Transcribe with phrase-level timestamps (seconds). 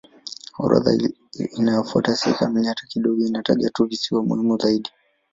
[0.63, 0.91] Orodha
[1.57, 4.89] inayofuata si kamili hata kidogo; inataja tu visiwa muhimu zaidi.